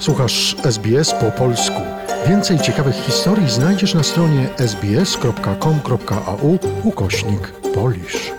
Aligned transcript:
Słuchasz 0.00 0.56
SBS 0.64 1.14
po 1.14 1.30
polsku. 1.30 1.80
Więcej 2.28 2.58
ciekawych 2.58 2.94
historii 2.94 3.50
znajdziesz 3.50 3.94
na 3.94 4.02
stronie 4.02 4.48
sbs.com.au 4.58 6.58
ukośnik 6.84 7.52
polisz. 7.74 8.32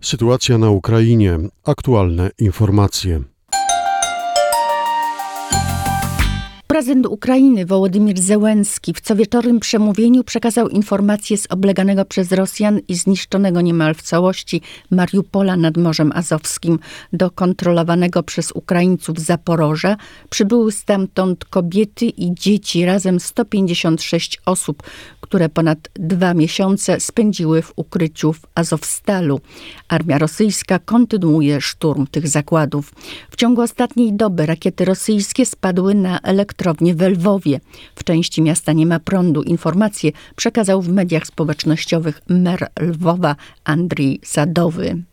Sytuacja 0.00 0.58
na 0.58 0.70
Ukrainie. 0.70 1.38
Aktualne 1.64 2.30
informacje. 2.38 3.20
Prezydent 6.80 7.06
Ukrainy 7.06 7.66
Wołodymir 7.66 8.20
Zełenski 8.20 8.94
w 8.94 9.00
cowieczornym 9.00 9.60
przemówieniu 9.60 10.24
przekazał 10.24 10.68
informacje 10.68 11.36
z 11.36 11.46
obleganego 11.50 12.04
przez 12.04 12.32
Rosjan 12.32 12.80
i 12.88 12.94
zniszczonego 12.94 13.60
niemal 13.60 13.94
w 13.94 14.02
całości 14.02 14.60
Mariupola 14.90 15.56
nad 15.56 15.76
Morzem 15.76 16.12
Azowskim 16.14 16.78
do 17.12 17.30
kontrolowanego 17.30 18.22
przez 18.22 18.52
Ukraińców 18.52 19.18
Zaporoża. 19.18 19.96
Przybyły 20.30 20.72
stamtąd 20.72 21.44
kobiety 21.44 22.06
i 22.06 22.34
dzieci, 22.34 22.84
razem 22.84 23.20
156 23.20 24.40
osób, 24.46 24.82
które 25.30 25.48
ponad 25.48 25.78
dwa 25.94 26.34
miesiące 26.34 27.00
spędziły 27.00 27.62
w 27.62 27.72
ukryciu 27.76 28.32
w 28.32 28.40
Azowstalu. 28.54 29.40
Armia 29.88 30.18
rosyjska 30.18 30.78
kontynuuje 30.78 31.60
szturm 31.60 32.06
tych 32.06 32.28
zakładów. 32.28 32.92
W 33.30 33.36
ciągu 33.36 33.62
ostatniej 33.62 34.12
doby 34.12 34.46
rakiety 34.46 34.84
rosyjskie 34.84 35.46
spadły 35.46 35.94
na 35.94 36.20
elektrownię 36.20 36.94
w 36.94 37.02
Lwowie. 37.02 37.60
W 37.94 38.04
części 38.04 38.42
miasta 38.42 38.72
nie 38.72 38.86
ma 38.86 39.00
prądu. 39.00 39.42
Informacje 39.42 40.12
przekazał 40.36 40.82
w 40.82 40.88
mediach 40.88 41.26
społecznościowych 41.26 42.20
mer 42.28 42.68
Lwowa 42.80 43.36
Andrii 43.64 44.20
Sadowy. 44.24 45.09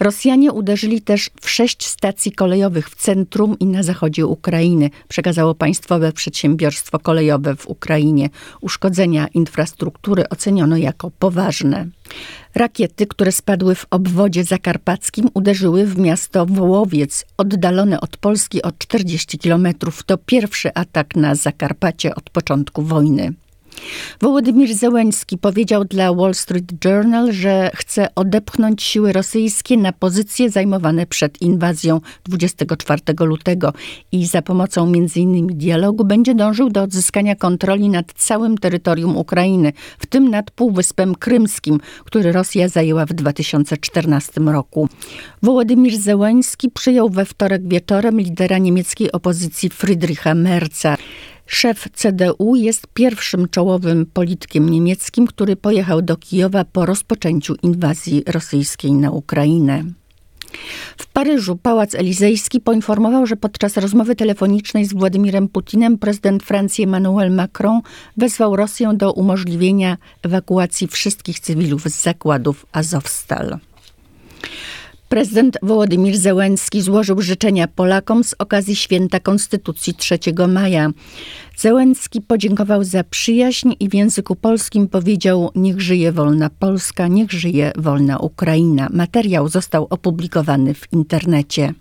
Rosjanie 0.00 0.52
uderzyli 0.52 1.00
też 1.00 1.30
w 1.40 1.50
sześć 1.50 1.86
stacji 1.86 2.32
kolejowych 2.32 2.90
w 2.90 2.94
centrum 2.94 3.58
i 3.58 3.66
na 3.66 3.82
zachodzie 3.82 4.26
Ukrainy, 4.26 4.90
przekazało 5.08 5.54
państwowe 5.54 6.12
przedsiębiorstwo 6.12 6.98
kolejowe 6.98 7.56
w 7.56 7.68
Ukrainie. 7.68 8.30
Uszkodzenia 8.60 9.28
infrastruktury 9.34 10.28
oceniono 10.28 10.76
jako 10.76 11.10
poważne. 11.18 11.86
Rakiety, 12.54 13.06
które 13.06 13.32
spadły 13.32 13.74
w 13.74 13.86
obwodzie 13.90 14.44
zakarpackim, 14.44 15.28
uderzyły 15.34 15.86
w 15.86 15.98
miasto 15.98 16.46
Wołowiec, 16.46 17.24
oddalone 17.36 18.00
od 18.00 18.16
Polski 18.16 18.62
o 18.62 18.72
40 18.78 19.38
kilometrów. 19.38 20.02
To 20.02 20.18
pierwszy 20.18 20.74
atak 20.74 21.16
na 21.16 21.34
Zakarpacie 21.34 22.14
od 22.14 22.30
początku 22.30 22.82
wojny. 22.82 23.32
Wołodymir 24.20 24.74
Zełenski 24.74 25.38
powiedział 25.38 25.84
dla 25.84 26.12
Wall 26.14 26.34
Street 26.34 26.84
Journal, 26.84 27.32
że 27.32 27.70
chce 27.74 28.14
odepchnąć 28.14 28.82
siły 28.82 29.12
rosyjskie 29.12 29.76
na 29.76 29.92
pozycje 29.92 30.50
zajmowane 30.50 31.06
przed 31.06 31.42
inwazją 31.42 32.00
24 32.24 33.02
lutego 33.20 33.72
i 34.12 34.26
za 34.26 34.42
pomocą 34.42 34.86
m.in. 34.86 35.46
dialogu 35.46 36.04
będzie 36.04 36.34
dążył 36.34 36.70
do 36.70 36.82
odzyskania 36.82 37.36
kontroli 37.36 37.88
nad 37.88 38.12
całym 38.12 38.58
terytorium 38.58 39.16
Ukrainy, 39.16 39.72
w 39.98 40.06
tym 40.06 40.30
nad 40.30 40.50
Półwyspem 40.50 41.14
Krymskim, 41.14 41.80
który 42.04 42.32
Rosja 42.32 42.68
zajęła 42.68 43.06
w 43.06 43.12
2014 43.12 44.40
roku. 44.40 44.88
Wołodymir 45.42 45.98
Zełenski 45.98 46.70
przyjął 46.70 47.08
we 47.10 47.24
wtorek 47.24 47.68
wieczorem 47.68 48.20
lidera 48.20 48.58
niemieckiej 48.58 49.12
opozycji 49.12 49.70
Friedricha 49.70 50.34
Merza. 50.34 50.96
Szef 51.48 51.88
CDU 51.94 52.56
jest 52.56 52.86
pierwszym 52.94 53.48
czołowym 53.48 54.06
politykiem 54.06 54.68
niemieckim, 54.68 55.26
który 55.26 55.56
pojechał 55.56 56.02
do 56.02 56.16
Kijowa 56.16 56.64
po 56.64 56.86
rozpoczęciu 56.86 57.54
inwazji 57.62 58.22
rosyjskiej 58.26 58.92
na 58.92 59.10
Ukrainę. 59.10 59.84
W 60.98 61.06
Paryżu 61.06 61.56
Pałac 61.56 61.94
Elizejski 61.94 62.60
poinformował, 62.60 63.26
że 63.26 63.36
podczas 63.36 63.76
rozmowy 63.76 64.16
telefonicznej 64.16 64.84
z 64.84 64.92
Władimirem 64.92 65.48
Putinem 65.48 65.98
prezydent 65.98 66.42
Francji 66.42 66.84
Emmanuel 66.84 67.32
Macron 67.32 67.80
wezwał 68.16 68.56
Rosję 68.56 68.92
do 68.94 69.12
umożliwienia 69.12 69.96
ewakuacji 70.22 70.88
wszystkich 70.88 71.40
cywilów 71.40 71.82
z 71.82 72.02
zakładów 72.02 72.66
Azowstal. 72.72 73.58
Prezydent 75.08 75.58
Wołodymir 75.62 76.16
Zełenski 76.18 76.82
złożył 76.82 77.20
życzenia 77.22 77.68
Polakom 77.68 78.24
z 78.24 78.34
okazji 78.38 78.76
święta 78.76 79.20
Konstytucji 79.20 79.94
3 79.94 80.18
maja. 80.48 80.90
Zełenski 81.56 82.20
podziękował 82.20 82.84
za 82.84 83.04
przyjaźń 83.04 83.72
i 83.80 83.88
w 83.88 83.94
języku 83.94 84.36
polskim 84.36 84.88
powiedział: 84.88 85.50
Niech 85.54 85.80
żyje 85.80 86.12
wolna 86.12 86.50
Polska, 86.50 87.06
niech 87.06 87.32
żyje 87.32 87.72
wolna 87.76 88.18
Ukraina. 88.18 88.88
Materiał 88.92 89.48
został 89.48 89.86
opublikowany 89.90 90.74
w 90.74 90.92
internecie. 90.92 91.74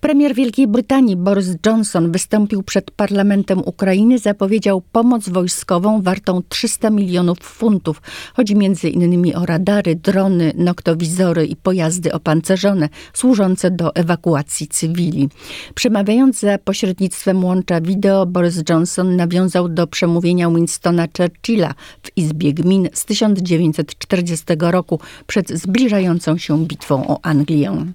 Premier 0.00 0.34
Wielkiej 0.34 0.66
Brytanii 0.66 1.16
Boris 1.16 1.48
Johnson 1.66 2.12
wystąpił 2.12 2.62
przed 2.62 2.90
parlamentem 2.90 3.58
Ukrainy, 3.58 4.18
zapowiedział 4.18 4.80
pomoc 4.92 5.28
wojskową 5.28 6.02
wartą 6.02 6.42
300 6.48 6.90
milionów 6.90 7.38
funtów. 7.38 8.02
Chodzi 8.34 8.56
między 8.56 8.88
innymi 8.88 9.34
o 9.34 9.46
radary, 9.46 9.94
drony, 9.94 10.52
noktowizory 10.56 11.46
i 11.46 11.56
pojazdy 11.56 12.12
opancerzone 12.12 12.88
służące 13.12 13.70
do 13.70 13.94
ewakuacji 13.94 14.68
cywili. 14.68 15.28
Przemawiając 15.74 16.40
za 16.40 16.58
pośrednictwem 16.58 17.44
łącza 17.44 17.80
wideo, 17.80 18.26
Boris 18.26 18.62
Johnson 18.70 19.16
nawiązał 19.16 19.68
do 19.68 19.86
przemówienia 19.86 20.50
Winstona 20.50 21.06
Churchilla 21.18 21.74
w 22.02 22.16
Izbie 22.16 22.54
Gmin 22.54 22.88
z 22.92 23.04
1940 23.04 24.44
roku 24.60 25.00
przed 25.26 25.48
zbliżającą 25.48 26.38
się 26.38 26.66
bitwą 26.66 27.06
o 27.06 27.18
Anglię. 27.22 27.86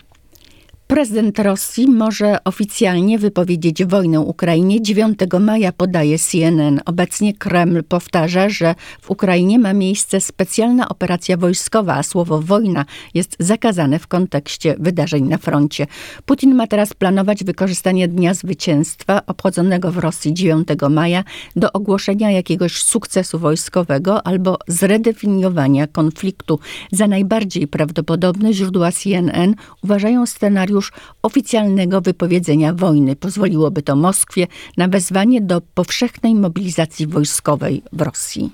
Prezydent 0.91 1.39
Rosji 1.39 1.87
może 1.87 2.43
oficjalnie 2.43 3.19
wypowiedzieć 3.19 3.85
wojnę 3.85 4.19
Ukrainie 4.19 4.81
9 4.81 5.19
maja, 5.39 5.71
podaje 5.71 6.19
CNN. 6.19 6.81
Obecnie 6.85 7.33
Kreml 7.33 7.83
powtarza, 7.83 8.49
że 8.49 8.75
w 9.01 9.11
Ukrainie 9.11 9.59
ma 9.59 9.73
miejsce 9.73 10.21
specjalna 10.21 10.89
operacja 10.89 11.37
wojskowa, 11.37 11.95
a 11.95 12.03
słowo 12.03 12.41
wojna 12.41 12.85
jest 13.13 13.35
zakazane 13.39 13.99
w 13.99 14.07
kontekście 14.07 14.75
wydarzeń 14.79 15.27
na 15.27 15.37
froncie. 15.37 15.87
Putin 16.25 16.55
ma 16.55 16.67
teraz 16.67 16.93
planować 16.93 17.43
wykorzystanie 17.43 18.07
Dnia 18.07 18.33
Zwycięstwa, 18.33 19.21
obchodzonego 19.27 19.91
w 19.91 19.97
Rosji 19.97 20.33
9 20.33 20.67
maja, 20.89 21.23
do 21.55 21.71
ogłoszenia 21.71 22.31
jakiegoś 22.31 22.83
sukcesu 22.83 23.39
wojskowego 23.39 24.27
albo 24.27 24.57
zredefiniowania 24.67 25.87
konfliktu. 25.87 26.59
Za 26.91 27.07
najbardziej 27.07 27.67
prawdopodobny 27.67 28.53
źródła 28.53 28.91
CNN 28.91 29.55
uważają 29.83 30.25
scenariusz 30.25 30.80
już 30.81 30.91
oficjalnego 31.21 32.01
wypowiedzenia 32.01 32.73
wojny. 32.73 33.15
Pozwoliłoby 33.15 33.81
to 33.81 33.95
Moskwie 33.95 34.47
na 34.77 34.87
wezwanie 34.87 35.41
do 35.41 35.61
powszechnej 35.61 36.35
mobilizacji 36.35 37.07
wojskowej 37.07 37.83
w 37.93 38.01
Rosji. 38.01 38.51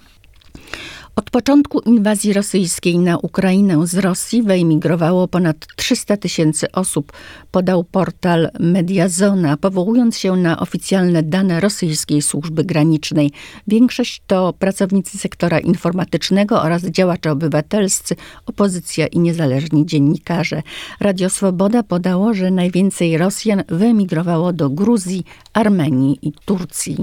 Od 1.17 1.29
początku 1.29 1.79
inwazji 1.79 2.33
rosyjskiej 2.33 2.99
na 2.99 3.17
Ukrainę 3.17 3.87
z 3.87 3.95
Rosji 3.95 4.43
wyemigrowało 4.43 5.27
ponad 5.27 5.67
300 5.75 6.17
tysięcy 6.17 6.71
osób, 6.71 7.11
podał 7.51 7.83
portal 7.83 8.49
Mediazona, 8.59 9.57
powołując 9.57 10.17
się 10.17 10.35
na 10.35 10.59
oficjalne 10.59 11.23
dane 11.23 11.59
rosyjskiej 11.59 12.21
służby 12.21 12.63
granicznej. 12.63 13.31
Większość 13.67 14.21
to 14.27 14.53
pracownicy 14.53 15.17
sektora 15.17 15.59
informatycznego 15.59 16.61
oraz 16.61 16.83
działacze 16.83 17.31
obywatelscy, 17.31 18.15
opozycja 18.45 19.07
i 19.07 19.19
niezależni 19.19 19.85
dziennikarze. 19.85 20.61
Radio 20.99 21.29
Swoboda 21.29 21.83
podało, 21.83 22.33
że 22.33 22.51
najwięcej 22.51 23.17
Rosjan 23.17 23.63
wyemigrowało 23.69 24.53
do 24.53 24.69
Gruzji, 24.69 25.23
Armenii 25.53 26.19
i 26.21 26.31
Turcji. 26.45 26.97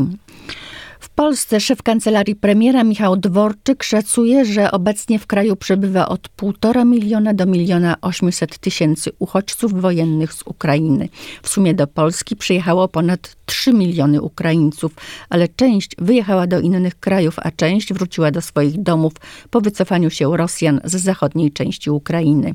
W 1.04 1.08
Polsce 1.08 1.60
szef 1.60 1.82
kancelarii 1.82 2.36
premiera 2.36 2.84
Michał 2.84 3.16
Dworczyk 3.16 3.82
szacuje, 3.82 4.44
że 4.44 4.70
obecnie 4.70 5.18
w 5.18 5.26
kraju 5.26 5.56
przebywa 5.56 6.08
od 6.08 6.28
1,5 6.36 6.86
miliona 6.86 7.34
do 7.34 7.46
miliona 7.46 7.96
800 8.00 8.58
tysięcy 8.58 9.10
uchodźców 9.18 9.80
wojennych 9.80 10.32
z 10.32 10.42
Ukrainy. 10.46 11.08
W 11.42 11.48
sumie 11.48 11.74
do 11.74 11.86
Polski 11.86 12.36
przyjechało 12.36 12.88
ponad 12.88 13.36
3 13.46 13.72
miliony 13.72 14.22
Ukraińców, 14.22 14.92
ale 15.28 15.48
część 15.48 15.96
wyjechała 15.98 16.46
do 16.46 16.60
innych 16.60 17.00
krajów, 17.00 17.36
a 17.38 17.50
część 17.50 17.92
wróciła 17.92 18.30
do 18.30 18.40
swoich 18.40 18.82
domów 18.82 19.12
po 19.50 19.60
wycofaniu 19.60 20.10
się 20.10 20.36
Rosjan 20.36 20.80
z 20.84 20.96
zachodniej 20.96 21.52
części 21.52 21.90
Ukrainy. 21.90 22.54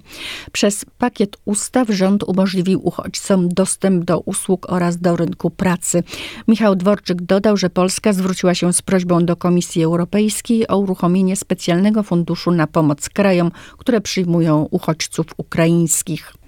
Przez 0.51 0.85
pakiet 0.97 1.37
ustaw 1.45 1.89
rząd 1.89 2.23
umożliwił 2.23 2.87
uchodźcom 2.87 3.49
dostęp 3.49 4.03
do 4.03 4.19
usług 4.19 4.65
oraz 4.69 4.97
do 4.97 5.15
rynku 5.15 5.49
pracy. 5.49 6.03
Michał 6.47 6.75
Dworczyk 6.75 7.21
dodał, 7.21 7.57
że 7.57 7.69
Polska 7.69 8.13
zwróciła 8.39 8.55
się 8.55 8.73
z 8.73 8.81
prośbą 8.81 9.25
do 9.25 9.35
Komisji 9.35 9.83
Europejskiej 9.83 10.67
o 10.67 10.77
uruchomienie 10.77 11.35
specjalnego 11.35 12.03
funduszu 12.03 12.51
na 12.51 12.67
pomoc 12.67 13.09
krajom, 13.09 13.51
które 13.77 14.01
przyjmują 14.01 14.67
uchodźców 14.71 15.25
ukraińskich. 15.37 16.38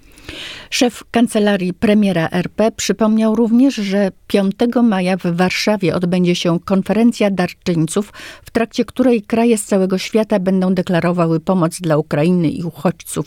Szef 0.70 1.04
kancelarii 1.10 1.74
premiera 1.74 2.28
RP 2.30 2.72
przypomniał 2.72 3.34
również, 3.34 3.74
że 3.74 4.10
5 4.26 4.52
maja 4.82 5.16
w 5.16 5.26
Warszawie 5.26 5.94
odbędzie 5.94 6.34
się 6.34 6.60
konferencja 6.60 7.30
darczyńców, 7.30 8.12
w 8.44 8.50
trakcie 8.50 8.84
której 8.84 9.22
kraje 9.22 9.58
z 9.58 9.64
całego 9.64 9.98
świata 9.98 10.38
będą 10.38 10.74
deklarowały 10.74 11.40
pomoc 11.40 11.80
dla 11.80 11.96
Ukrainy 11.96 12.50
i 12.50 12.62
uchodźców. 12.62 13.26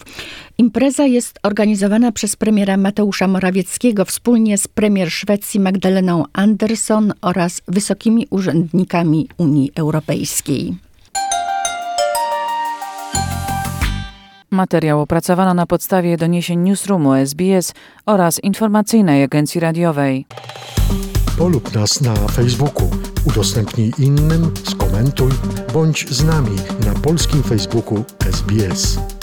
Impreza 0.58 1.06
jest 1.06 1.40
organizowana 1.44 2.12
przez 2.12 2.36
premiera 2.36 2.78
Mateusza 2.78 3.28
Morawieckiego 3.28 4.06
wspólnie 4.06 4.58
z 4.58 4.68
premier 4.68 5.12
Szwecji 5.12 5.60
Magdaleną 5.60 6.24
Andersson 6.34 7.14
oraz 7.22 7.62
wysokimi 7.68 8.28
urzędnikami 8.30 9.28
Unii 9.38 9.72
Europejskiej. 9.76 10.85
Materiał 14.52 15.02
opracowano 15.02 15.54
na 15.54 15.66
podstawie 15.66 16.18
doniesień 16.18 16.60
Newsroomu 16.60 17.14
SBS 17.14 17.74
oraz 18.06 18.44
informacyjnej 18.44 19.24
agencji 19.24 19.62
radiowej. 19.62 20.26
Polub 21.38 21.76
nas 21.76 22.02
na 22.02 22.14
Facebooku, 22.16 22.90
udostępnij 23.26 23.92
innym, 24.00 24.52
skomentuj, 24.64 25.32
bądź 25.74 26.10
z 26.10 26.24
nami 26.24 26.56
na 26.86 26.94
polskim 26.94 27.44
Facebooku 27.44 28.04
SBS. 28.32 29.15